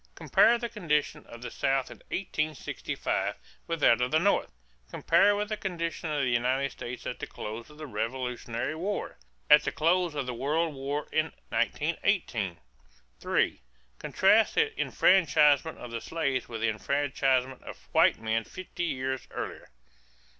Compare 0.15 0.57
the 0.57 0.67
condition 0.67 1.27
of 1.27 1.43
the 1.43 1.51
South 1.51 1.91
in 1.91 1.99
1865 2.09 3.35
with 3.67 3.81
that 3.81 4.01
of 4.01 4.09
the 4.09 4.17
North. 4.17 4.51
Compare 4.89 5.35
with 5.35 5.49
the 5.49 5.55
condition 5.57 6.09
of 6.11 6.23
the 6.23 6.29
United 6.31 6.71
States 6.71 7.05
at 7.05 7.19
the 7.19 7.27
close 7.27 7.69
of 7.69 7.77
the 7.77 7.85
Revolutionary 7.85 8.73
War. 8.73 9.19
At 9.47 9.61
the 9.63 9.71
close 9.71 10.15
of 10.15 10.25
the 10.25 10.33
World 10.33 10.73
War 10.73 11.05
in 11.11 11.25
1918. 11.49 12.57
3. 13.19 13.61
Contrast 13.99 14.55
the 14.55 14.81
enfranchisement 14.81 15.77
of 15.77 15.91
the 15.91 16.01
slaves 16.01 16.49
with 16.49 16.61
the 16.61 16.69
enfranchisement 16.69 17.61
of 17.61 17.87
white 17.91 18.19
men 18.19 18.43
fifty 18.43 18.85
years 18.85 19.27
earlier. 19.29 19.69